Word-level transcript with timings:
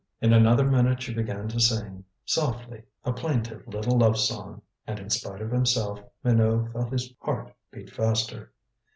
In 0.19 0.33
another 0.33 0.63
minute 0.65 1.03
she 1.03 1.13
began 1.13 1.47
to 1.49 1.59
sing 1.59 2.03
softly 2.25 2.81
a 3.03 3.13
plaintive 3.13 3.67
little 3.67 3.99
love 3.99 4.17
song, 4.17 4.63
and 4.87 4.97
in 4.97 5.11
spite 5.11 5.43
of 5.43 5.51
himself 5.51 5.99
Minot 6.23 6.73
felt 6.73 6.91
his 6.91 7.13
heart 7.19 7.53
beat 7.71 7.91
faster. 7.91 8.51